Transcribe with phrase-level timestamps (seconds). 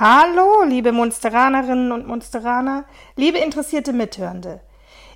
[0.00, 2.84] Hallo, liebe Munsteranerinnen und Munsteraner,
[3.16, 4.60] liebe interessierte Mithörende.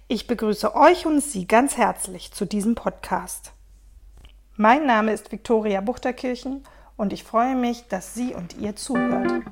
[0.08, 3.53] Ich begrüße euch und Sie ganz herzlich zu diesem Podcast.
[4.57, 6.65] Mein Name ist Viktoria Buchterkirchen
[6.97, 9.45] und ich freue mich, dass Sie und ihr zuhört.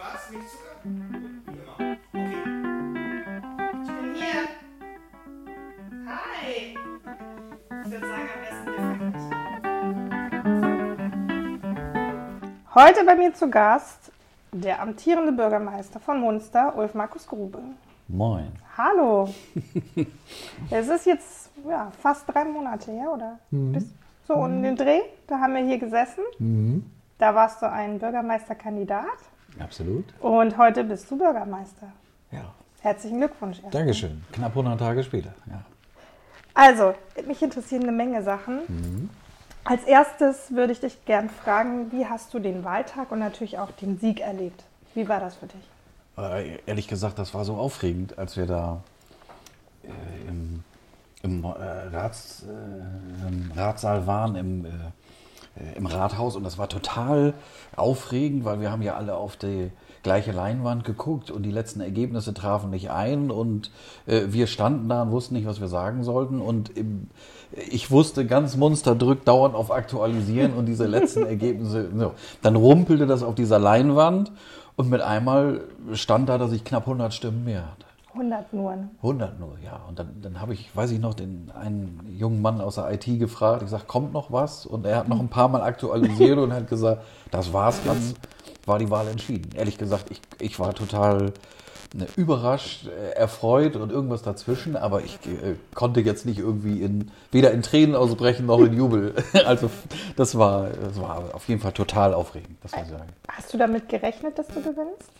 [0.00, 0.76] Schwarz, nicht Zucker?
[0.82, 1.74] Wie immer.
[1.74, 1.92] Okay.
[3.82, 4.48] Ich bin hier.
[6.06, 6.74] Hi.
[7.84, 9.34] Ich würde sagen, am besten
[12.74, 14.10] Heute bei mir zu Gast
[14.52, 17.58] der amtierende Bürgermeister von Munster, Ulf Markus Grube.
[18.08, 18.52] Moin.
[18.78, 19.28] Hallo.
[20.70, 23.38] es ist jetzt ja, fast drei Monate her, oder?
[23.50, 23.84] Bis,
[24.26, 26.24] so um den Dreh, da haben wir hier gesessen.
[27.18, 29.04] Da warst du ein Bürgermeisterkandidat
[29.58, 30.04] Absolut.
[30.20, 31.92] und heute bist du Bürgermeister.
[32.30, 32.54] Ja.
[32.80, 33.56] Herzlichen Glückwunsch.
[33.56, 33.72] erstmal.
[33.72, 34.24] Dankeschön.
[34.32, 35.34] Knapp 100 Tage später.
[35.46, 35.64] Ja.
[36.54, 36.94] Also,
[37.26, 39.10] mich interessieren eine Menge Sachen.
[39.64, 43.70] Als erstes würde ich dich gern fragen, wie hast du den Wahltag und natürlich auch
[43.72, 44.64] den Sieg erlebt?
[44.94, 45.60] Wie war das für dich?
[46.18, 48.82] Äh, ehrlich gesagt, das war so aufregend, als wir da
[49.84, 50.64] äh, im,
[51.22, 54.68] im, äh, Rats, äh, Ratssaal waren, im, äh,
[55.76, 56.36] im Rathaus.
[56.36, 57.34] Und das war total
[57.76, 59.70] aufregend, weil wir haben ja alle auf die
[60.02, 63.30] gleiche Leinwand geguckt und die letzten Ergebnisse trafen nicht ein.
[63.30, 63.70] Und
[64.06, 66.40] äh, wir standen da und wussten nicht, was wir sagen sollten.
[66.40, 67.08] Und im,
[67.70, 71.90] ich wusste, ganz Munster drückt dauernd auf Aktualisieren und diese letzten Ergebnisse.
[71.96, 72.12] So.
[72.42, 74.32] Dann rumpelte das auf dieser Leinwand
[74.76, 75.62] und mit einmal
[75.92, 77.89] stand da, dass ich knapp 100 Stimmen mehr hatte.
[78.20, 78.76] 100 nur.
[78.76, 78.90] ne?
[78.98, 79.80] 100 nur, ja.
[79.88, 83.06] Und dann, dann habe ich, weiß ich noch, den einen jungen Mann aus der IT
[83.18, 83.62] gefragt.
[83.62, 84.66] Ich sage, kommt noch was?
[84.66, 88.16] Und er hat noch ein paar Mal aktualisiert und hat gesagt, das war's jetzt.
[88.66, 89.50] War die Wahl entschieden.
[89.56, 91.32] Ehrlich gesagt, ich, ich war total
[91.94, 97.10] ne, überrascht, äh, erfreut und irgendwas dazwischen, aber ich äh, konnte jetzt nicht irgendwie in,
[97.32, 99.14] weder in Tränen ausbrechen noch in Jubel.
[99.46, 99.70] Also
[100.16, 103.08] das war, das war auf jeden Fall total aufregend, das muss ich sagen.
[103.28, 105.10] Hast du damit gerechnet, dass du gewinnst?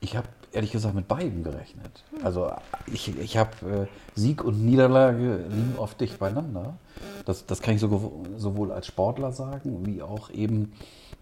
[0.00, 2.04] Ich habe ehrlich gesagt mit beiden gerechnet.
[2.22, 2.50] Also
[2.86, 6.74] ich, ich habe äh, Sieg und Niederlage liegen oft dicht beieinander.
[7.24, 10.72] Das, das kann ich sowohl, sowohl als Sportler sagen, wie auch eben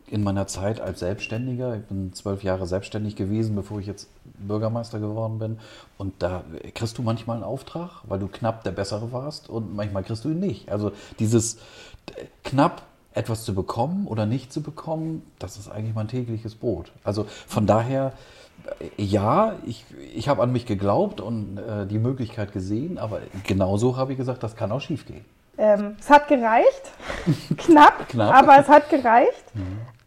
[0.08, 1.76] in meiner Zeit als Selbstständiger.
[1.76, 5.58] Ich bin zwölf Jahre selbstständig gewesen, bevor ich jetzt Bürgermeister geworden bin.
[5.98, 6.44] Und da
[6.74, 10.30] kriegst du manchmal einen Auftrag, weil du knapp der Bessere warst und manchmal kriegst du
[10.30, 10.70] ihn nicht.
[10.70, 11.58] Also dieses
[12.44, 16.92] knapp etwas zu bekommen oder nicht zu bekommen, das ist eigentlich mein tägliches Brot.
[17.02, 18.12] Also von daher,
[18.96, 19.84] ja, ich,
[20.14, 24.42] ich habe an mich geglaubt und äh, die Möglichkeit gesehen, aber genauso habe ich gesagt,
[24.42, 25.24] das kann auch schief gehen.
[25.58, 26.92] Ähm, es hat gereicht.
[27.56, 28.34] Knapp, Knapp.
[28.34, 29.44] aber es hat gereicht.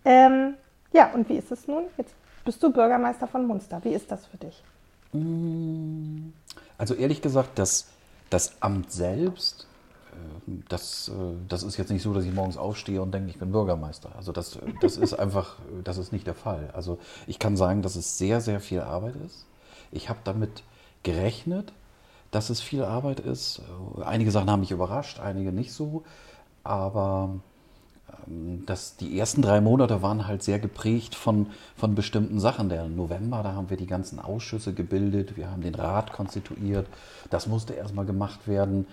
[0.05, 0.55] Ähm,
[0.93, 1.83] ja, und wie ist es nun?
[1.97, 2.13] Jetzt
[2.45, 3.79] bist du Bürgermeister von Munster.
[3.83, 4.63] Wie ist das für dich?
[6.77, 7.87] Also ehrlich gesagt, das,
[8.29, 9.67] das Amt selbst,
[10.67, 11.11] das, äh,
[11.47, 14.11] das ist jetzt nicht so, dass ich morgens aufstehe und denke, ich bin Bürgermeister.
[14.15, 16.69] Also das, das ist einfach, das ist nicht der Fall.
[16.73, 19.45] Also ich kann sagen, dass es sehr, sehr viel Arbeit ist.
[19.91, 20.63] Ich habe damit
[21.03, 21.73] gerechnet,
[22.31, 23.61] dass es viel Arbeit ist.
[24.03, 26.03] Einige Sachen haben mich überrascht, einige nicht so.
[26.63, 27.39] Aber
[28.65, 32.69] das, die ersten drei Monate waren halt sehr geprägt von, von bestimmten Sachen.
[32.69, 36.87] Der November, da haben wir die ganzen Ausschüsse gebildet, wir haben den Rat konstituiert.
[37.29, 38.85] Das musste erstmal gemacht werden.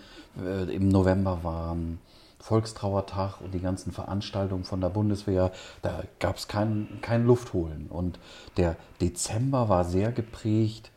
[0.42, 1.98] Äh, Im November waren
[2.38, 5.52] Volkstrauertag und die ganzen Veranstaltungen von der Bundeswehr.
[5.82, 7.86] Da gab es kein, kein Luftholen.
[7.88, 8.18] Und
[8.56, 10.90] der Dezember war sehr geprägt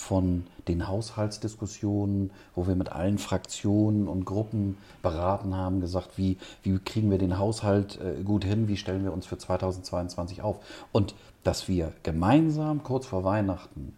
[0.00, 6.78] von den Haushaltsdiskussionen, wo wir mit allen Fraktionen und Gruppen beraten haben, gesagt, wie, wie
[6.78, 10.56] kriegen wir den Haushalt äh, gut hin, wie stellen wir uns für 2022 auf.
[10.90, 11.14] Und
[11.44, 13.94] dass wir gemeinsam kurz vor Weihnachten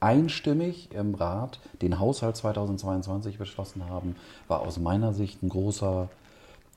[0.00, 4.16] einstimmig im Rat den Haushalt 2022 beschlossen haben,
[4.48, 6.10] war aus meiner Sicht ein großer,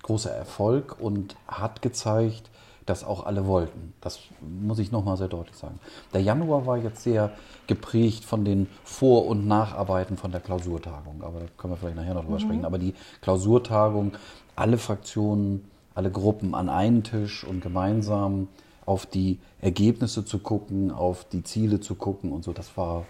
[0.02, 2.50] großer Erfolg und hat gezeigt,
[2.90, 3.94] dass auch alle wollten.
[4.02, 5.80] Das muss ich nochmal sehr deutlich sagen.
[6.14, 7.32] Der Januar war jetzt sehr
[7.68, 11.22] geprägt von den Vor- und Nacharbeiten von der Klausurtagung.
[11.22, 12.66] Aber da können wir vielleicht nachher noch drüber sprechen.
[12.66, 14.14] Aber die Klausurtagung,
[14.56, 18.48] alle Fraktionen, alle Gruppen an einen Tisch und gemeinsam
[18.86, 23.06] auf die Ergebnisse zu gucken, auf die Ziele zu gucken und so, das war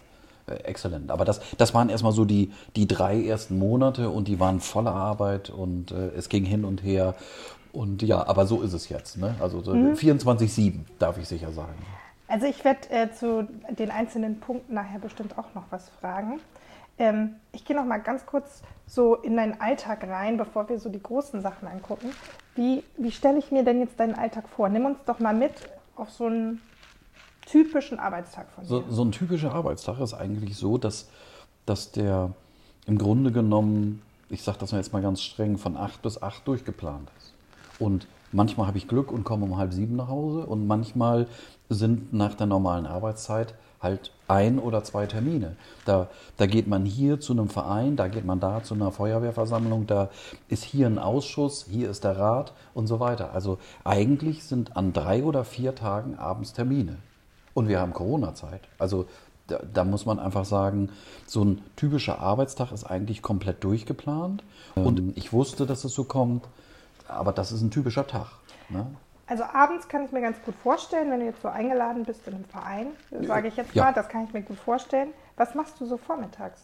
[0.48, 1.10] äh, exzellent.
[1.12, 4.94] Aber das, das waren erstmal so die, die drei ersten Monate und die waren voller
[4.94, 7.16] Arbeit und äh, es ging hin und her.
[7.72, 9.18] Und ja, aber so ist es jetzt.
[9.18, 9.36] Ne?
[9.40, 11.76] Also so 24-7, darf ich sicher sagen.
[12.28, 16.40] Also ich werde äh, zu den einzelnen Punkten nachher bestimmt auch noch was fragen.
[17.00, 20.90] Ähm, ich gehe noch mal ganz kurz so in deinen Alltag rein, bevor wir so
[20.90, 22.12] die großen Sachen angucken.
[22.56, 24.70] Wie, wie stelle ich mir denn jetzt deinen Alltag vor?
[24.70, 25.54] Nimm uns doch mal mit
[25.96, 26.62] auf so einen
[27.46, 28.70] typischen Arbeitstag von dir.
[28.70, 31.10] So, so ein typischer Arbeitstag ist eigentlich so, dass,
[31.66, 32.32] dass der
[32.86, 36.48] im Grunde genommen, ich sage das mal jetzt mal ganz streng, von 8 bis 8
[36.48, 37.34] durchgeplant ist.
[37.80, 41.28] Und manchmal habe ich Glück und komme um halb sieben nach Hause und manchmal
[41.70, 45.56] sind nach der normalen Arbeitszeit halt ein oder zwei Termine.
[45.86, 49.88] Da, da geht man hier zu einem Verein, da geht man da zu einer Feuerwehrversammlung,
[49.88, 50.10] da
[50.50, 53.34] ist hier ein Ausschuss, hier ist der Rat und so weiter.
[53.34, 56.98] Also eigentlich sind an drei oder vier Tagen abends Termine.
[57.54, 58.62] Und wir haben Corona-Zeit.
[58.78, 59.06] Also
[59.48, 60.90] da, da, muss man einfach sagen,
[61.26, 64.44] so ein typischer Arbeitstag ist eigentlich komplett durchgeplant.
[64.76, 66.46] Und ich wusste, dass es so kommt,
[67.10, 68.28] aber das ist ein typischer Tag.
[68.70, 68.86] Ne?
[69.28, 72.34] Also abends kann ich mir ganz gut vorstellen, wenn du jetzt so eingeladen bist in
[72.36, 72.88] einem Verein,
[73.22, 73.86] sage ich jetzt Ja.
[73.86, 75.10] mal, das kann ich mir gut vorstellen.
[75.38, 76.62] Was machst du so vormittags?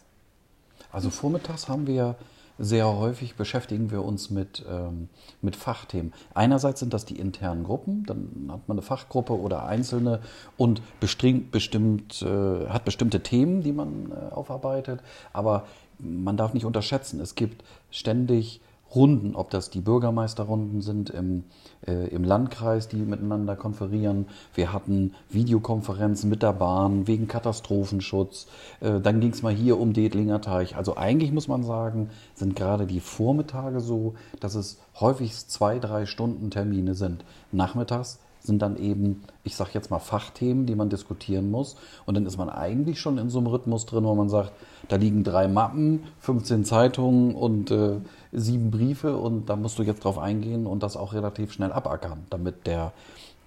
[0.92, 2.16] Also vormittags haben wir
[2.58, 5.08] sehr häufig beschäftigen wir uns mit, ähm,
[5.42, 6.14] mit Fachthemen.
[6.34, 10.20] Einerseits sind das die internen Gruppen, dann hat man eine Fachgruppe oder einzelne
[10.56, 15.00] und bestimmt, bestimmt äh, hat bestimmte Themen, die man äh, aufarbeitet.
[15.34, 15.66] Aber
[15.98, 18.60] man darf nicht unterschätzen, es gibt ständig
[18.94, 21.44] Runden, ob das die Bürgermeisterrunden sind im,
[21.86, 24.26] äh, im Landkreis, die miteinander konferieren.
[24.54, 28.46] Wir hatten Videokonferenzen mit der Bahn wegen Katastrophenschutz.
[28.80, 30.76] Äh, dann ging es mal hier um Detlinger Teich.
[30.76, 36.06] Also eigentlich muss man sagen, sind gerade die Vormittage so, dass es häufig zwei, drei
[36.06, 37.24] Stunden Termine sind.
[37.52, 41.76] Nachmittags sind dann eben, ich sage jetzt mal, Fachthemen, die man diskutieren muss.
[42.06, 44.52] Und dann ist man eigentlich schon in so einem Rhythmus drin, wo man sagt,
[44.88, 47.96] da liegen drei Mappen, 15 Zeitungen und äh,
[48.32, 52.26] sieben Briefe und da musst du jetzt drauf eingehen und das auch relativ schnell abackern,
[52.30, 52.92] damit der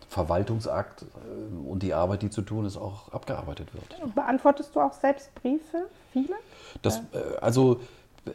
[0.09, 4.15] Verwaltungsakt äh, und die Arbeit, die zu tun ist, auch abgearbeitet wird.
[4.15, 5.85] Beantwortest du auch selbst Briefe?
[6.11, 6.35] Viele?
[6.81, 7.79] Das, äh, also,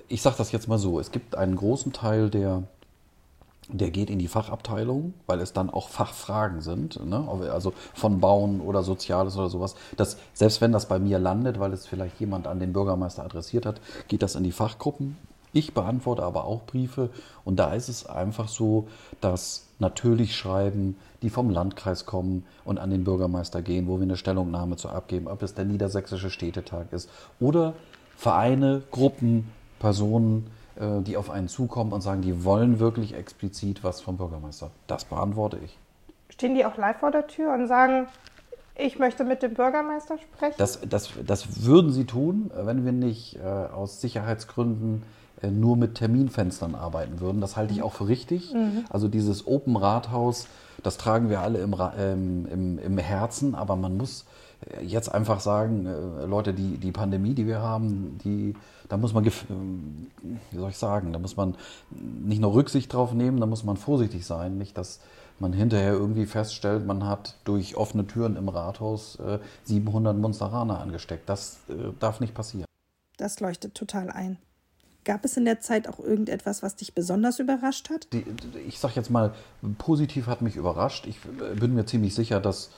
[0.08, 2.62] ich sage das jetzt mal so: Es gibt einen großen Teil, der,
[3.68, 7.26] der geht in die Fachabteilung, weil es dann auch Fachfragen sind, ne?
[7.52, 9.74] also von Bauen oder Soziales oder sowas.
[9.96, 13.66] Das, selbst wenn das bei mir landet, weil es vielleicht jemand an den Bürgermeister adressiert
[13.66, 15.16] hat, geht das in die Fachgruppen.
[15.52, 17.10] Ich beantworte aber auch Briefe
[17.44, 18.88] und da ist es einfach so,
[19.20, 24.16] dass natürlich Schreiben, die vom Landkreis kommen und an den Bürgermeister gehen, wo wir eine
[24.16, 27.08] Stellungnahme zu abgeben, ob es der Niedersächsische Städtetag ist
[27.38, 27.74] oder
[28.16, 34.16] Vereine, Gruppen, Personen, die auf einen zukommen und sagen, die wollen wirklich explizit was vom
[34.16, 34.70] Bürgermeister.
[34.88, 35.78] Das beantworte ich.
[36.30, 38.08] Stehen die auch live vor der Tür und sagen,
[38.76, 40.56] ich möchte mit dem Bürgermeister sprechen?
[40.58, 45.04] Das, das, das würden sie tun, wenn wir nicht äh, aus Sicherheitsgründen
[45.42, 47.40] äh, nur mit Terminfenstern arbeiten würden.
[47.40, 48.54] Das halte ich auch für richtig.
[48.90, 50.48] Also dieses Open Rathaus,
[50.82, 54.24] das tragen wir alle im, ähm, im, im Herzen, aber man muss äh,
[54.82, 58.54] jetzt einfach sagen, äh, Leute, die, die Pandemie, die wir haben, die,
[58.88, 60.10] da muss man, ähm,
[60.50, 61.56] wie soll ich sagen, da muss man
[61.90, 65.00] nicht nur Rücksicht drauf nehmen, da muss man vorsichtig sein, nicht, dass
[65.38, 71.28] man hinterher irgendwie feststellt, man hat durch offene Türen im Rathaus äh, 700 Monsteraner angesteckt.
[71.28, 72.66] Das äh, darf nicht passieren.
[73.16, 74.38] Das leuchtet total ein.
[75.04, 78.08] Gab es in der Zeit auch irgendetwas, was dich besonders überrascht hat?
[78.12, 78.24] Die,
[78.66, 79.34] ich sag jetzt mal,
[79.76, 81.06] positiv hat mich überrascht.
[81.06, 82.70] Ich äh, bin mir ziemlich sicher, dass äh,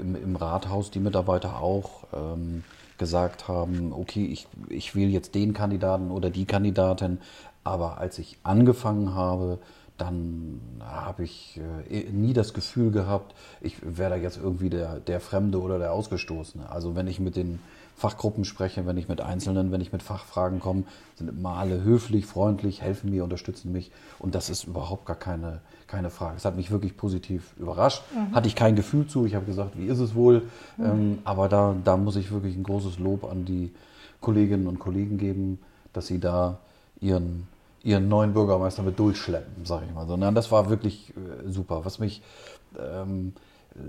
[0.00, 2.64] im, im Rathaus die Mitarbeiter auch ähm,
[2.98, 7.18] gesagt haben, okay, ich, ich wähle jetzt den Kandidaten oder die Kandidatin.
[7.64, 9.58] Aber als ich angefangen habe,
[9.96, 15.20] dann habe ich äh, nie das Gefühl gehabt, ich wäre da jetzt irgendwie der, der
[15.20, 16.68] Fremde oder der Ausgestoßene.
[16.68, 17.60] Also wenn ich mit den
[17.96, 20.82] Fachgruppen spreche, wenn ich mit Einzelnen, wenn ich mit Fachfragen komme,
[21.16, 23.92] sind immer alle höflich, freundlich, helfen mir, unterstützen mich.
[24.18, 26.36] Und das ist überhaupt gar keine, keine Frage.
[26.36, 28.02] Es hat mich wirklich positiv überrascht.
[28.32, 29.26] Hatte ich kein Gefühl zu.
[29.26, 30.42] Ich habe gesagt, wie ist es wohl?
[30.78, 33.72] Ähm, aber da, da muss ich wirklich ein großes Lob an die
[34.20, 35.60] Kolleginnen und Kollegen geben,
[35.92, 36.58] dass sie da
[37.00, 37.46] ihren,
[37.84, 40.16] ihren neuen Bürgermeister mit durchschleppen, sage ich mal so.
[40.16, 41.84] Nein, das war wirklich äh, super.
[41.84, 42.22] Was mich
[42.78, 43.34] ähm,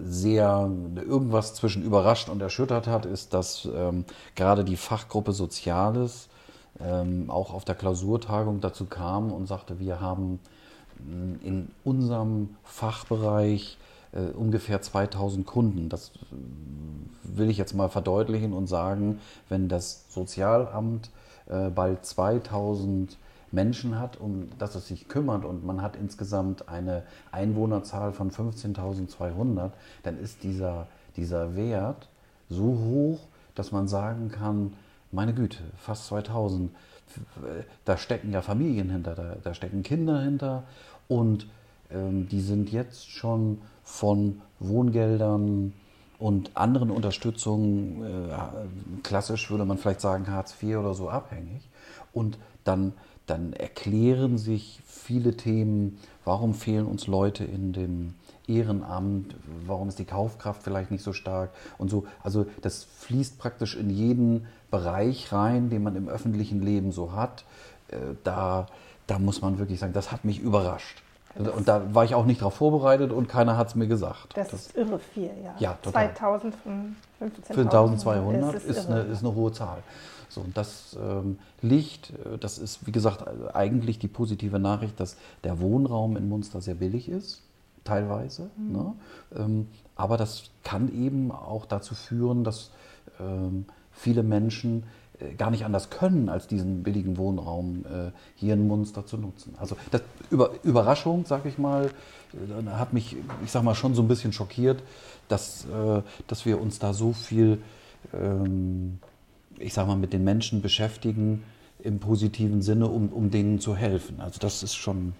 [0.04, 6.28] sehr irgendwas zwischen überrascht und erschüttert hat, ist, dass ähm, gerade die Fachgruppe Soziales
[6.80, 10.40] ähm, auch auf der Klausurtagung dazu kam und sagte, wir haben
[11.00, 13.78] mh, in unserem Fachbereich
[14.12, 15.88] äh, ungefähr 2000 Kunden.
[15.88, 16.36] Das äh,
[17.24, 21.12] will ich jetzt mal verdeutlichen und sagen, wenn das Sozialamt
[21.48, 23.18] äh, bald 2000
[23.56, 29.72] Menschen hat, um das es sich kümmert und man hat insgesamt eine Einwohnerzahl von 15.200,
[30.04, 32.10] dann ist dieser, dieser Wert
[32.50, 33.20] so hoch,
[33.56, 34.74] dass man sagen kann,
[35.12, 36.72] meine Güte, fast 2000,
[37.86, 40.64] da stecken ja Familien hinter, da, da stecken Kinder hinter
[41.08, 41.48] und
[41.92, 45.74] ähm, die sind jetzt schon von Wohngeldern
[46.18, 51.70] und anderen Unterstützungen, äh, klassisch würde man vielleicht sagen Hartz IV oder so, abhängig.
[52.14, 52.94] Und dann,
[53.26, 58.14] dann erklären sich viele Themen, warum fehlen uns Leute in dem
[58.48, 62.06] Ehrenamt, warum ist die Kaufkraft vielleicht nicht so stark und so.
[62.22, 67.46] Also das fließt praktisch in jeden Bereich rein, den man im öffentlichen Leben so hat.
[67.88, 68.68] Äh, da,
[69.08, 71.02] da muss man wirklich sagen, das hat mich überrascht.
[71.38, 74.38] Und da war ich auch nicht darauf vorbereitet und keiner hat es mir gesagt.
[74.38, 75.56] Das, das, ist irre viel, ja.
[75.60, 76.14] Ja, total.
[76.16, 79.84] 2000 von 15.200 ist, ist, eine, ist eine hohe Zahl.
[80.30, 85.18] So, und das ähm, Licht, äh, das ist, wie gesagt, eigentlich die positive Nachricht, dass
[85.44, 87.44] der Wohnraum in Munster sehr billig ist,
[87.84, 88.50] teilweise.
[88.58, 88.72] Mhm.
[88.72, 88.94] Ne?
[89.36, 92.72] Ähm, aber das kann eben auch dazu führen, dass
[93.20, 94.84] ähm, viele Menschen
[95.38, 99.56] gar nicht anders können, als diesen billigen Wohnraum äh, hier in Munster zu nutzen.
[99.58, 101.92] Also das Über, Überraschung, sag ich mal,
[102.34, 104.84] äh, hat mich, ich sag mal, schon so ein bisschen schockiert,
[105.28, 107.62] dass, äh, dass wir uns da so viel,
[108.14, 109.00] ähm,
[109.58, 111.44] ich sag mal, mit den Menschen beschäftigen
[111.80, 114.20] im positiven Sinne, um, um denen zu helfen.
[114.20, 115.14] Also das ist schon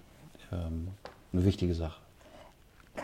[0.52, 0.88] ähm,
[1.32, 2.05] eine wichtige Sache.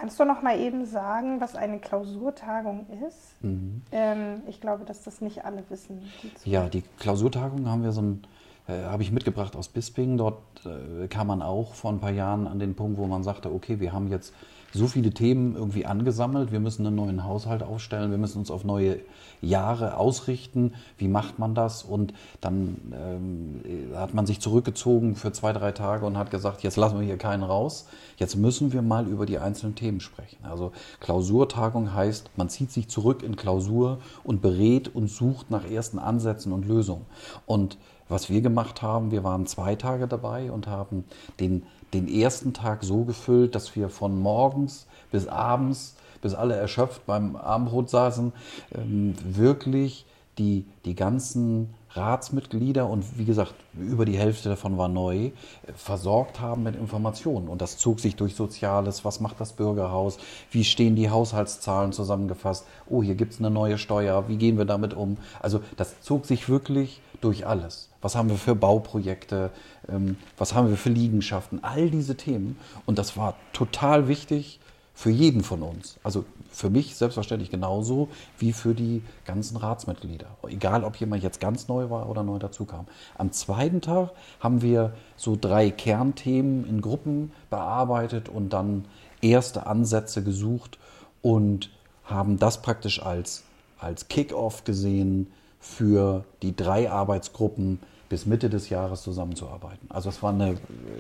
[0.02, 3.40] Kannst du noch mal eben sagen, was eine Klausurtagung ist?
[3.40, 3.82] Mhm.
[3.92, 6.02] Ähm, ich glaube, dass das nicht alle wissen.
[6.44, 8.22] Die ja, die Klausurtagung haben wir so ein,
[8.66, 10.16] äh, habe ich mitgebracht aus Bisping.
[10.16, 13.54] Dort äh, kam man auch vor ein paar Jahren an den Punkt, wo man sagte,
[13.54, 14.34] okay, wir haben jetzt
[14.72, 16.52] so viele Themen irgendwie angesammelt.
[16.52, 18.10] Wir müssen einen neuen Haushalt aufstellen.
[18.10, 18.98] Wir müssen uns auf neue
[19.40, 20.72] Jahre ausrichten.
[20.96, 21.82] Wie macht man das?
[21.82, 23.60] Und dann ähm,
[23.94, 27.18] hat man sich zurückgezogen für zwei, drei Tage und hat gesagt, jetzt lassen wir hier
[27.18, 27.86] keinen raus.
[28.16, 30.38] Jetzt müssen wir mal über die einzelnen Themen sprechen.
[30.44, 35.98] Also Klausurtagung heißt, man zieht sich zurück in Klausur und berät und sucht nach ersten
[35.98, 37.04] Ansätzen und Lösungen.
[37.46, 37.78] Und
[38.12, 41.04] was wir gemacht haben, wir waren zwei Tage dabei und haben
[41.40, 47.04] den den ersten Tag so gefüllt, dass wir von morgens bis abends, bis alle erschöpft
[47.06, 48.32] beim Abendbrot saßen,
[48.74, 50.06] ähm, wirklich
[50.38, 55.32] die, die ganzen Ratsmitglieder und wie gesagt, über die Hälfte davon war neu, äh,
[55.74, 57.48] versorgt haben mit Informationen.
[57.48, 60.16] Und das zog sich durch Soziales, was macht das Bürgerhaus,
[60.50, 64.64] wie stehen die Haushaltszahlen zusammengefasst, oh, hier gibt es eine neue Steuer, wie gehen wir
[64.64, 65.18] damit um.
[65.40, 67.88] Also das zog sich wirklich durch alles.
[68.00, 69.50] Was haben wir für Bauprojekte,
[69.88, 72.58] ähm, was haben wir für Liegenschaften, all diese Themen.
[72.84, 74.60] Und das war total wichtig
[74.94, 75.98] für jeden von uns.
[76.02, 80.26] Also für mich selbstverständlich genauso wie für die ganzen Ratsmitglieder.
[80.46, 82.86] Egal, ob jemand jetzt ganz neu war oder neu dazukam.
[83.16, 84.10] Am zweiten Tag
[84.40, 88.84] haben wir so drei Kernthemen in Gruppen bearbeitet und dann
[89.22, 90.78] erste Ansätze gesucht
[91.22, 91.70] und
[92.04, 93.44] haben das praktisch als,
[93.78, 95.28] als Kick-off gesehen
[95.62, 97.78] für die drei Arbeitsgruppen
[98.08, 99.88] bis Mitte des Jahres zusammenzuarbeiten.
[99.88, 100.58] Also es war, eine,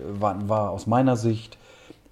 [0.08, 1.58] war, war aus meiner Sicht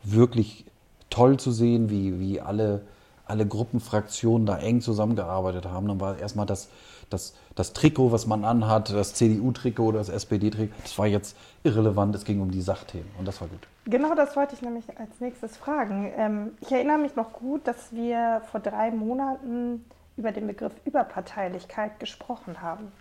[0.02, 0.66] wirklich
[1.10, 2.82] toll zu sehen, wie, wie alle,
[3.24, 5.86] alle Gruppenfraktionen da eng zusammengearbeitet haben.
[5.86, 6.68] Dann war erstmal das,
[7.08, 12.14] das, das Trikot, was man anhat, das CDU-Trikot oder das SPD-Trikot, das war jetzt irrelevant,
[12.16, 13.68] es ging um die Sachthemen und das war gut.
[13.86, 16.12] Genau das wollte ich nämlich als nächstes fragen.
[16.16, 19.84] Ähm, ich erinnere mich noch gut, dass wir vor drei Monaten
[20.16, 22.92] über den Begriff Überparteilichkeit gesprochen haben.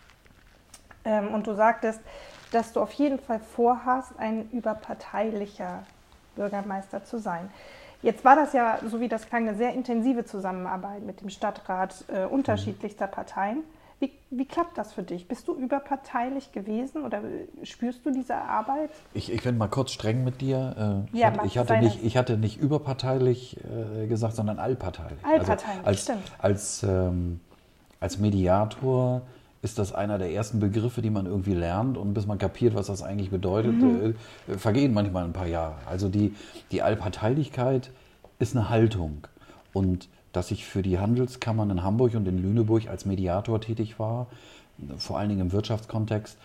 [1.05, 2.01] Ähm, und du sagtest,
[2.51, 5.83] dass du auf jeden Fall vorhast, ein überparteilicher
[6.35, 7.49] Bürgermeister zu sein.
[8.01, 12.05] Jetzt war das ja, so wie das klang, eine sehr intensive Zusammenarbeit mit dem Stadtrat
[12.07, 13.63] äh, unterschiedlichster Parteien.
[13.99, 15.27] Wie, wie, klappt das für dich?
[15.27, 17.21] Bist du überparteilich gewesen oder
[17.63, 18.91] spürst du diese Arbeit?
[19.13, 21.05] Ich, ich bin mal kurz streng mit dir.
[21.11, 25.19] Äh, ich, ja, hatte, ich, hatte nicht, ich hatte nicht überparteilich äh, gesagt, sondern allparteilich.
[25.23, 26.31] Allparteilich, also als, stimmt.
[26.37, 27.39] Als, ähm,
[27.99, 29.23] als Mediator
[29.61, 32.87] ist das einer der ersten Begriffe, die man irgendwie lernt und bis man kapiert, was
[32.87, 34.15] das eigentlich bedeutet, mhm.
[34.47, 35.75] äh, vergehen manchmal ein paar Jahre.
[35.85, 36.33] Also die,
[36.71, 37.91] die Allparteilichkeit
[38.39, 39.27] ist eine Haltung
[39.73, 44.27] und dass ich für die Handelskammern in Hamburg und in Lüneburg als Mediator tätig war,
[44.97, 46.37] vor allen Dingen im Wirtschaftskontext,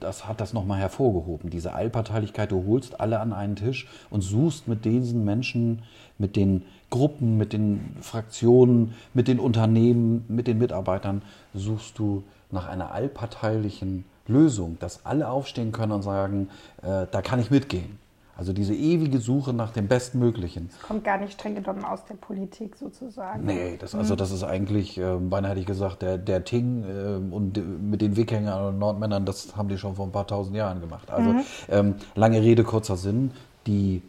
[0.00, 1.50] das hat das nochmal hervorgehoben.
[1.50, 5.82] Diese Allparteilichkeit, du holst alle an einen Tisch und suchst mit diesen Menschen,
[6.18, 11.22] mit den Gruppen, mit den Fraktionen, mit den Unternehmen, mit den Mitarbeitern,
[11.54, 16.48] suchst du nach einer allparteilichen Lösung, dass alle aufstehen können und sagen,
[16.82, 17.98] äh, da kann ich mitgehen.
[18.38, 20.68] Also diese ewige Suche nach dem Bestmöglichen.
[20.68, 23.44] Das kommt gar nicht streng genommen aus der Politik sozusagen.
[23.44, 27.34] Nee, das, also das ist eigentlich, äh, beinahe hätte ich gesagt, der, der Ting äh,
[27.34, 30.80] und mit den Wikingern und Nordmännern, das haben die schon vor ein paar tausend Jahren
[30.80, 31.10] gemacht.
[31.10, 31.40] Also mhm.
[31.68, 33.32] ähm, lange Rede, kurzer Sinn,
[33.66, 34.02] die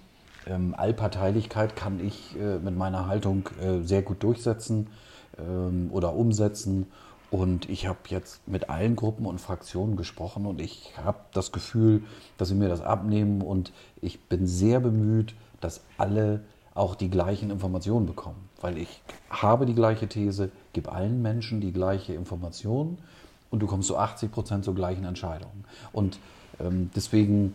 [0.45, 4.89] ähm, Allparteilichkeit kann ich äh, mit meiner Haltung äh, sehr gut durchsetzen
[5.39, 6.85] ähm, oder umsetzen.
[7.31, 12.03] Und ich habe jetzt mit allen Gruppen und Fraktionen gesprochen und ich habe das Gefühl,
[12.37, 13.71] dass sie mir das abnehmen und
[14.01, 16.41] ich bin sehr bemüht, dass alle
[16.73, 18.49] auch die gleichen Informationen bekommen.
[18.61, 22.97] Weil ich habe die gleiche These, gib allen Menschen die gleiche Information
[23.51, 25.51] und du kommst zu 80 Prozent zur gleichen Entscheidung.
[25.91, 26.19] Und
[26.59, 27.53] ähm, deswegen,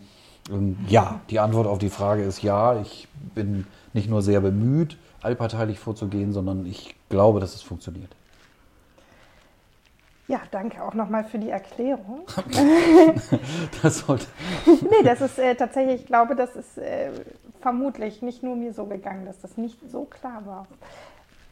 [0.49, 4.97] ähm, ja, die Antwort auf die Frage ist ja, ich bin nicht nur sehr bemüht,
[5.21, 8.15] allparteilich vorzugehen, sondern ich glaube, dass es funktioniert.
[10.27, 12.21] Ja, danke auch nochmal für die Erklärung.
[13.83, 14.25] das sollte.
[14.65, 17.11] nee, das ist äh, tatsächlich, ich glaube, das ist äh,
[17.61, 20.67] vermutlich nicht nur mir so gegangen, dass das nicht so klar war.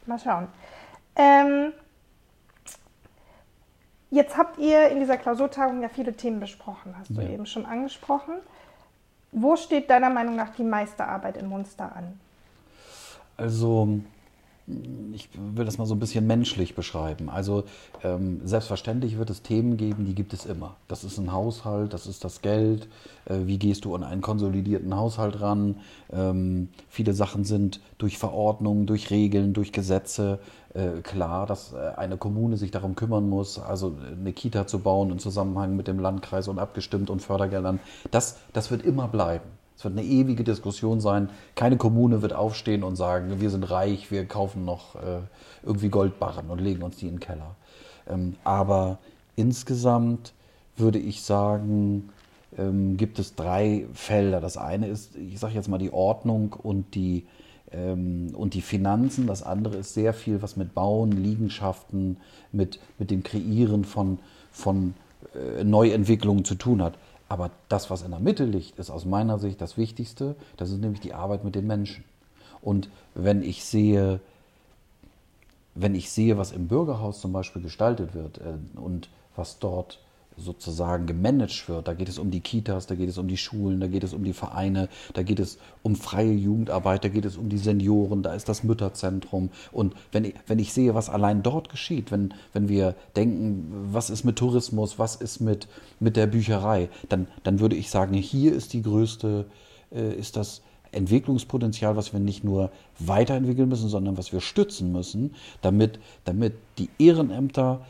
[0.08, 0.48] Mal schauen.
[1.16, 1.72] Ähm,
[4.10, 7.30] jetzt habt ihr in dieser Klausurtagung ja viele Themen besprochen, hast du Ja.
[7.30, 8.34] eben schon angesprochen.
[9.32, 12.20] Wo steht deiner Meinung nach die meiste Arbeit in Munster an?
[13.38, 14.00] Also,
[15.12, 17.30] ich will das mal so ein bisschen menschlich beschreiben.
[17.30, 17.66] Also,
[18.04, 20.78] ähm, selbstverständlich wird es Themen geben, die gibt es immer.
[20.88, 22.88] Das ist ein Haushalt, das ist das Geld.
[23.26, 25.76] Äh, wie gehst du an einen konsolidierten Haushalt ran?
[26.12, 30.40] Ähm, viele Sachen sind durch Verordnungen, durch Regeln, durch Gesetze
[30.74, 35.12] äh, klar, dass äh, eine Kommune sich darum kümmern muss, also eine Kita zu bauen
[35.12, 37.80] im Zusammenhang mit dem Landkreis und abgestimmt und Fördergeldern.
[38.12, 39.63] Das, das wird immer bleiben.
[39.84, 41.30] Es wird eine ewige Diskussion sein.
[41.56, 45.20] Keine Kommune wird aufstehen und sagen, wir sind reich, wir kaufen noch äh,
[45.62, 47.58] irgendwie Goldbarren und legen uns die in den Keller.
[48.08, 49.00] Ähm, aber
[49.36, 50.32] insgesamt
[50.78, 52.12] würde ich sagen,
[52.58, 54.40] ähm, gibt es drei Felder.
[54.40, 57.26] Das eine ist, ich sage jetzt mal, die Ordnung und die,
[57.74, 59.28] ähm, und die Finanzen.
[59.28, 62.16] Das andere ist sehr viel, was mit Bauen, Liegenschaften,
[62.54, 64.94] mit, mit dem Kreieren von, von
[65.36, 66.94] äh, Neuentwicklungen zu tun hat.
[67.34, 70.36] Aber das, was in der Mitte liegt, ist aus meiner Sicht das Wichtigste.
[70.56, 72.04] Das ist nämlich die Arbeit mit den Menschen.
[72.62, 74.20] Und wenn ich sehe,
[75.74, 79.98] wenn ich sehe, was im Bürgerhaus zum Beispiel gestaltet wird äh, und was dort
[80.38, 83.80] sozusagen gemanagt wird, da geht es um die Kitas, da geht es um die Schulen,
[83.80, 87.38] da geht es um die Vereine, da geht es um freie Jugendarbeit, da geht es
[87.38, 89.50] um die Senioren, da ist das Mütterzentrum.
[89.72, 94.10] Und wenn ich, wenn ich sehe, was allein dort geschieht, wenn, wenn wir denken, was
[94.10, 95.68] ist mit Tourismus, was ist mit,
[96.00, 99.46] mit der Bücherei, dann, dann würde ich sagen, hier ist die größte,
[99.92, 100.62] äh, ist das
[100.94, 106.90] Entwicklungspotenzial, was wir nicht nur weiterentwickeln müssen, sondern was wir stützen müssen, damit, damit die
[107.00, 107.86] Ehrenämter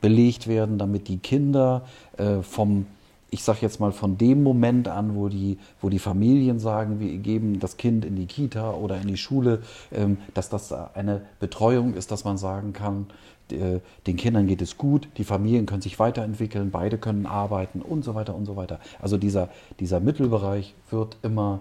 [0.00, 1.82] belegt werden, damit die Kinder
[2.16, 2.86] äh, vom,
[3.30, 7.16] ich sage jetzt mal, von dem Moment an, wo die, wo die Familien sagen, wir
[7.18, 11.94] geben das Kind in die Kita oder in die Schule, ähm, dass das eine Betreuung
[11.94, 13.06] ist, dass man sagen kann,
[13.52, 18.04] äh, den Kindern geht es gut, die Familien können sich weiterentwickeln, beide können arbeiten und
[18.04, 18.80] so weiter und so weiter.
[19.00, 19.48] Also dieser,
[19.78, 21.60] dieser Mittelbereich wird immer,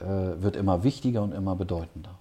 [0.00, 2.18] äh, wird immer wichtiger und immer bedeutender.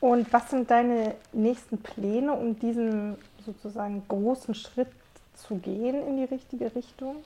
[0.00, 4.88] Und was sind deine nächsten Pläne, um diesen sozusagen großen Schritt
[5.34, 7.16] zu gehen in die richtige Richtung?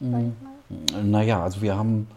[0.00, 0.32] Mal?
[1.02, 2.08] Naja, also wir haben,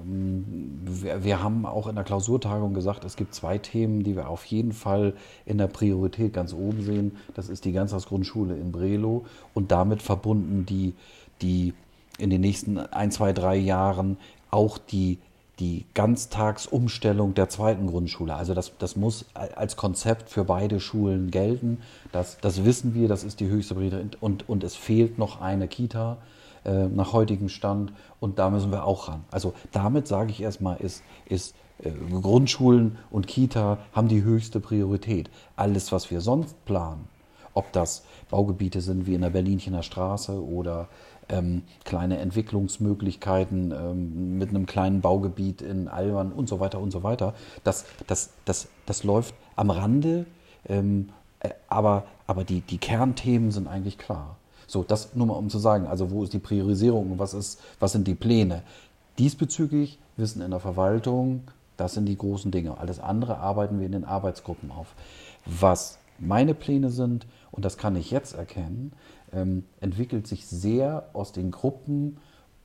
[0.00, 4.44] ähm, wir haben auch in der Klausurtagung gesagt, es gibt zwei Themen, die wir auf
[4.46, 7.16] jeden Fall in der Priorität ganz oben sehen.
[7.34, 10.94] Das ist die Ganztagsgrundschule in Brelo und damit verbunden die,
[11.42, 11.74] die
[12.18, 14.16] in den nächsten ein, zwei, drei Jahren
[14.50, 15.18] auch die,
[15.58, 18.34] die Ganztagsumstellung der zweiten Grundschule.
[18.34, 21.78] Also das, das muss als Konzept für beide Schulen gelten.
[22.12, 24.16] Das, das wissen wir, das ist die höchste Priorität.
[24.20, 26.18] Und, und es fehlt noch eine Kita
[26.64, 29.24] äh, nach heutigem Stand und da müssen wir auch ran.
[29.30, 35.30] Also damit sage ich erstmal, ist, ist äh, Grundschulen und Kita haben die höchste Priorität.
[35.56, 37.08] Alles, was wir sonst planen,
[37.54, 40.88] ob das Baugebiete sind wie in der Berlinchener Straße oder
[41.28, 47.02] ähm, kleine Entwicklungsmöglichkeiten ähm, mit einem kleinen Baugebiet in Alban und so weiter und so
[47.02, 47.34] weiter.
[47.64, 50.26] Das, das, das, das läuft am Rande,
[50.68, 51.10] ähm,
[51.40, 54.36] äh, aber, aber die, die Kernthemen sind eigentlich klar.
[54.66, 57.60] So, das nur mal um zu sagen, also wo ist die Priorisierung und was, ist,
[57.80, 58.62] was sind die Pläne?
[59.18, 61.44] Diesbezüglich Wissen in der Verwaltung,
[61.76, 62.76] das sind die großen Dinge.
[62.78, 64.88] Alles andere arbeiten wir in den Arbeitsgruppen auf.
[65.46, 68.92] Was meine Pläne sind, und das kann ich jetzt erkennen,
[69.32, 72.18] ähm, entwickelt sich sehr aus den Gruppen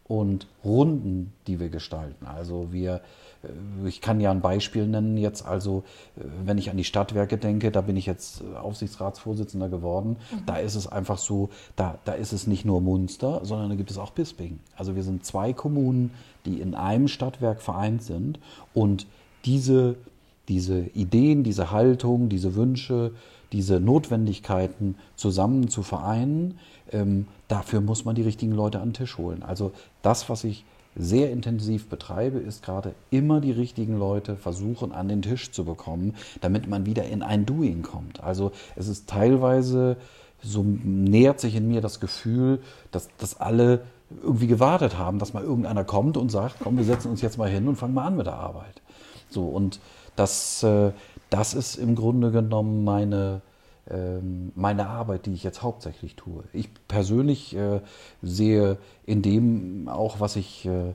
[0.05, 2.25] und Runden, die wir gestalten.
[2.25, 3.01] Also wir,
[3.43, 5.83] äh, ich kann ja ein Beispiel nennen jetzt, also
[6.17, 10.57] äh, wenn ich an die Stadtwerke denke, da bin ich jetzt äh, Aufsichtsratsvorsitzender geworden, da
[10.57, 13.97] ist es einfach so, da, da ist es nicht nur Munster, sondern da gibt es
[13.97, 14.59] auch Bisping.
[14.75, 16.11] Also wir sind zwei Kommunen,
[16.45, 18.39] die in einem Stadtwerk vereint sind
[18.73, 19.07] und
[19.45, 19.95] diese,
[20.49, 23.13] diese Ideen, diese Haltung, diese Wünsche,
[23.53, 26.59] diese Notwendigkeiten zusammen zu vereinen,
[26.91, 29.43] ähm, dafür muss man die richtigen Leute an den Tisch holen.
[29.43, 35.07] Also das, was ich sehr intensiv betreibe, ist gerade immer die richtigen Leute versuchen an
[35.07, 38.23] den Tisch zu bekommen, damit man wieder in ein Doing kommt.
[38.23, 39.97] Also es ist teilweise,
[40.41, 42.59] so nähert sich in mir das Gefühl,
[42.91, 43.81] dass, dass alle
[44.21, 47.49] irgendwie gewartet haben, dass mal irgendeiner kommt und sagt, komm, wir setzen uns jetzt mal
[47.49, 48.81] hin und fangen mal an mit der Arbeit.
[49.29, 49.79] So, und
[50.15, 50.91] das, äh,
[51.33, 53.41] das ist im Grunde genommen meine,
[53.89, 56.43] ähm, meine Arbeit, die ich jetzt hauptsächlich tue.
[56.53, 57.81] Ich persönlich äh,
[58.21, 60.93] sehe in dem auch, was ich, äh,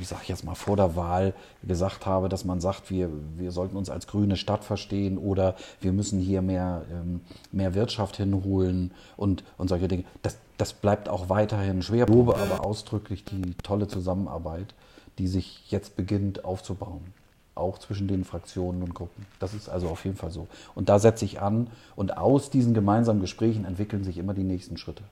[0.00, 1.34] ich sage jetzt mal vor der Wahl
[1.64, 5.90] gesagt habe, dass man sagt, wir, wir sollten uns als grüne Stadt verstehen oder wir
[5.90, 10.04] müssen hier mehr, ähm, mehr Wirtschaft hinholen und, und solche Dinge.
[10.22, 12.04] Das, das bleibt auch weiterhin schwer.
[12.08, 14.76] Ich lobe aber ausdrücklich die tolle Zusammenarbeit,
[15.18, 17.12] die sich jetzt beginnt aufzubauen
[17.60, 19.26] auch zwischen den Fraktionen und Gruppen.
[19.38, 20.48] Das ist also auf jeden Fall so.
[20.74, 24.76] Und da setze ich an und aus diesen gemeinsamen Gesprächen entwickeln sich immer die nächsten
[24.76, 25.02] Schritte.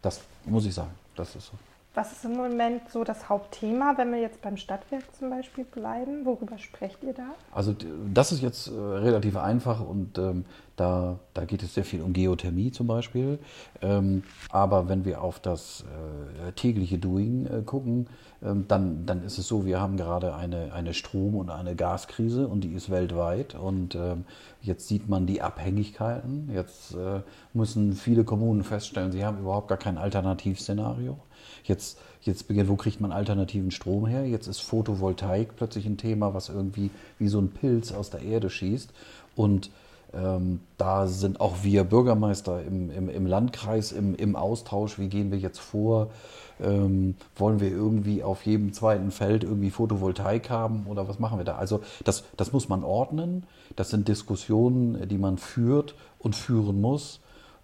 [0.00, 1.52] Das muss ich sagen, das ist so.
[1.94, 6.24] Was ist im Moment so das Hauptthema, wenn wir jetzt beim Stadtwerk zum Beispiel bleiben?
[6.24, 7.34] Worüber sprecht ihr da?
[7.52, 7.74] Also
[8.12, 12.14] das ist jetzt äh, relativ einfach und ähm, da, da geht es sehr viel um
[12.14, 13.38] Geothermie zum Beispiel.
[13.82, 15.84] Ähm, aber wenn wir auf das
[16.46, 18.06] äh, tägliche Doing äh, gucken,
[18.42, 22.48] ähm, dann, dann ist es so, wir haben gerade eine, eine Strom- und eine Gaskrise
[22.48, 23.54] und die ist weltweit.
[23.54, 24.24] Und ähm,
[24.62, 26.50] jetzt sieht man die Abhängigkeiten.
[26.54, 27.20] Jetzt äh,
[27.52, 31.18] müssen viele Kommunen feststellen, sie haben überhaupt gar kein Alternativszenario.
[31.64, 34.26] Jetzt, jetzt beginnt, wo kriegt man alternativen Strom her?
[34.26, 38.50] Jetzt ist Photovoltaik plötzlich ein Thema, was irgendwie wie so ein Pilz aus der Erde
[38.50, 38.90] schießt.
[39.36, 39.70] Und
[40.14, 44.98] ähm, da sind auch wir Bürgermeister im, im, im Landkreis im, im, Austausch.
[44.98, 46.10] Wie gehen wir jetzt vor?
[46.60, 51.44] Ähm, wollen wir irgendwie auf jedem zweiten Feld irgendwie Photovoltaik haben oder was machen wir
[51.44, 51.56] da?
[51.56, 53.44] Also das, das muss man ordnen.
[53.74, 57.20] Das sind Diskussionen, die man führt und führen muss.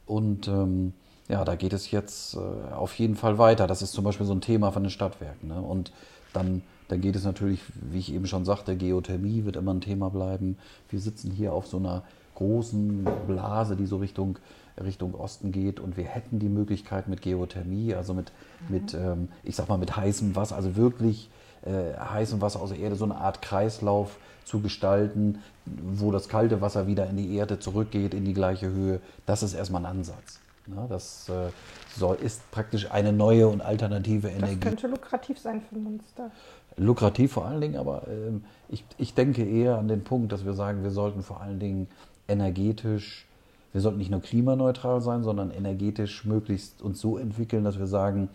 [0.06, 0.94] Und ähm,
[1.28, 3.66] ja, da geht es jetzt äh, auf jeden Fall weiter.
[3.66, 5.48] Das ist zum Beispiel so ein Thema von den Stadtwerken.
[5.48, 5.60] Ne?
[5.60, 5.92] Und
[6.32, 10.08] dann, dann geht es natürlich, wie ich eben schon sagte, Geothermie wird immer ein Thema
[10.08, 10.56] bleiben.
[10.88, 12.02] Wir sitzen hier auf so einer
[12.34, 14.38] großen Blase, die so Richtung,
[14.82, 15.80] Richtung Osten geht.
[15.80, 18.32] Und wir hätten die Möglichkeit mit Geothermie, also mit,
[18.68, 18.74] mhm.
[18.74, 21.28] mit ähm, ich sag mal, mit heißem Wasser, also wirklich
[21.62, 26.62] äh, heißem Wasser aus der Erde, so eine Art Kreislauf zu gestalten, wo das kalte
[26.62, 29.00] Wasser wieder in die Erde zurückgeht, in die gleiche Höhe.
[29.26, 30.40] Das ist erstmal ein Ansatz.
[30.74, 31.50] Ja, das äh,
[31.96, 34.56] soll, ist praktisch eine neue und alternative Energie.
[34.60, 36.30] Das könnte lukrativ sein für Munster.
[36.76, 40.52] Lukrativ vor allen Dingen, aber äh, ich, ich denke eher an den Punkt, dass wir
[40.52, 41.88] sagen, wir sollten vor allen Dingen
[42.28, 43.26] energetisch,
[43.72, 48.28] wir sollten nicht nur klimaneutral sein, sondern energetisch möglichst uns so entwickeln, dass wir sagen,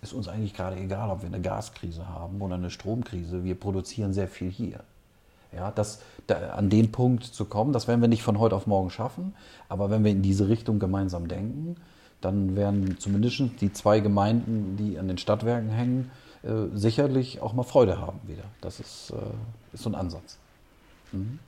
[0.00, 3.42] ist uns eigentlich gerade egal, ob wir eine Gaskrise haben oder eine Stromkrise.
[3.42, 4.80] Wir produzieren sehr viel hier.
[5.54, 8.66] Ja, das, da, an den Punkt zu kommen, das werden wir nicht von heute auf
[8.66, 9.34] morgen schaffen.
[9.68, 11.76] Aber wenn wir in diese Richtung gemeinsam denken,
[12.20, 16.10] dann werden zumindest die zwei Gemeinden, die an den Stadtwerken hängen,
[16.42, 18.44] äh, sicherlich auch mal Freude haben wieder.
[18.60, 20.38] Das ist, äh, ist so ein Ansatz.
[21.12, 21.38] Mhm.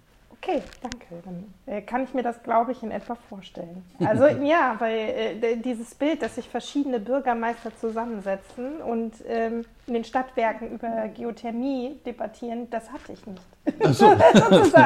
[0.41, 1.23] Okay, danke.
[1.25, 3.85] Dann äh, kann ich mir das, glaube ich, in etwa vorstellen.
[4.05, 4.99] Also ja, weil
[5.43, 11.97] äh, dieses Bild, dass sich verschiedene Bürgermeister zusammensetzen und ähm, in den Stadtwerken über Geothermie
[12.05, 13.43] debattieren, das hatte ich nicht.
[13.85, 14.15] Ach so.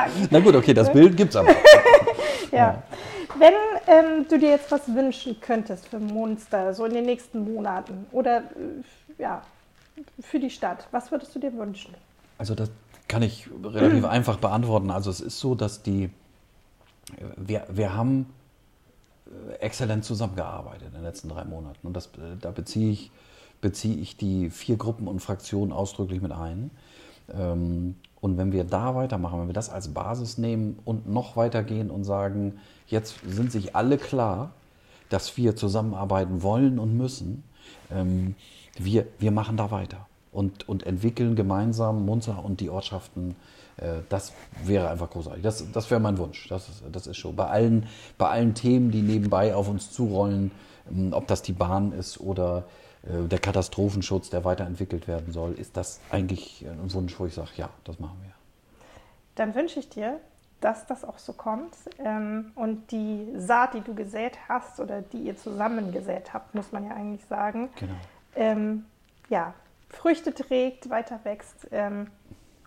[0.30, 1.50] Na gut, okay, das Bild gibt es aber.
[2.52, 2.58] ja.
[2.58, 2.82] ja.
[3.38, 3.54] Wenn
[3.86, 8.38] ähm, du dir jetzt was wünschen könntest für Monster, so in den nächsten Monaten oder
[8.38, 8.42] äh,
[9.18, 9.42] ja,
[10.20, 11.94] für die Stadt, was würdest du dir wünschen?
[12.38, 12.70] Also das
[13.10, 14.92] kann ich relativ einfach beantworten.
[14.92, 16.10] Also es ist so, dass die,
[17.36, 18.26] wir, wir haben
[19.26, 21.84] äh, exzellent zusammengearbeitet in den letzten drei Monaten.
[21.84, 23.10] Und das, äh, da beziehe ich,
[23.60, 26.70] beziehe ich die vier Gruppen und Fraktionen ausdrücklich mit ein.
[27.34, 31.90] Ähm, und wenn wir da weitermachen, wenn wir das als Basis nehmen und noch weitergehen
[31.90, 34.52] und sagen, jetzt sind sich alle klar,
[35.08, 37.42] dass wir zusammenarbeiten wollen und müssen,
[37.90, 38.36] ähm,
[38.78, 43.36] wir, wir machen da weiter und, und entwickeln gemeinsam Munzer und die Ortschaften.
[43.76, 44.32] Äh, das
[44.64, 45.42] wäre einfach großartig.
[45.42, 46.48] Das, das wäre mein Wunsch.
[46.48, 47.36] Das ist, das ist schon.
[47.36, 47.86] Bei allen,
[48.18, 50.50] bei allen Themen, die nebenbei auf uns zurollen,
[50.90, 52.64] ähm, ob das die Bahn ist oder
[53.02, 57.50] äh, der Katastrophenschutz, der weiterentwickelt werden soll, ist das eigentlich ein Wunsch, wo ich sage,
[57.56, 58.32] ja, das machen wir.
[59.34, 60.20] Dann wünsche ich dir,
[60.60, 61.74] dass das auch so kommt.
[61.98, 66.72] Ähm, und die Saat, die du gesät hast oder die ihr zusammen gesät habt, muss
[66.72, 67.94] man ja eigentlich sagen, genau.
[68.36, 68.84] ähm,
[69.28, 69.54] ja,
[69.90, 72.08] Früchte trägt, weiter wächst ähm,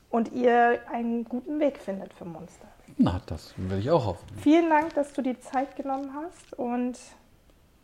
[0.10, 2.68] und ihr einen guten Weg findet für Monster.
[2.98, 4.28] Na, das will ich auch hoffen.
[4.38, 7.00] Vielen Dank, dass du die Zeit genommen hast und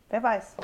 [0.08, 0.56] wer weiß,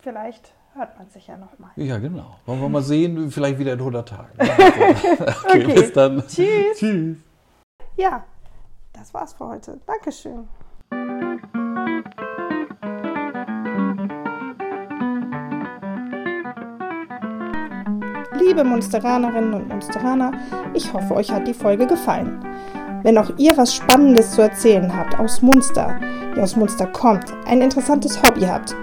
[0.00, 1.70] vielleicht hört man sich ja nochmal.
[1.76, 2.36] Ja, genau.
[2.44, 4.32] Wollen wir mal sehen, vielleicht wieder in 100 Tagen.
[4.38, 6.26] okay, okay, bis dann.
[6.26, 6.78] Tschüss.
[6.78, 7.16] Tschüss.
[7.96, 8.24] Ja,
[8.92, 9.80] das war's für heute.
[9.86, 10.48] Dankeschön.
[18.46, 20.32] Liebe Monsteranerinnen und Monsteraner,
[20.74, 22.40] ich hoffe, euch hat die Folge gefallen.
[23.02, 25.98] Wenn auch ihr was Spannendes zu erzählen habt aus Munster,
[26.36, 28.74] ihr aus Munster kommt, ein interessantes Hobby habt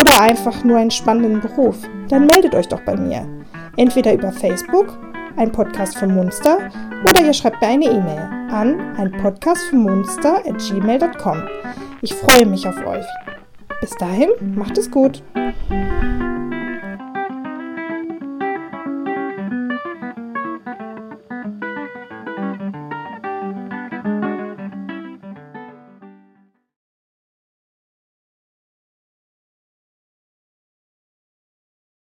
[0.00, 1.76] oder einfach nur einen spannenden Beruf,
[2.08, 3.26] dann meldet euch doch bei mir.
[3.76, 4.98] Entweder über Facebook,
[5.36, 6.58] ein Podcast für Munster,
[7.08, 11.42] oder ihr schreibt mir eine E-Mail an ein Podcast für Munster at gmail.com.
[12.02, 13.06] Ich freue mich auf euch.
[13.80, 15.22] Bis dahin, macht es gut.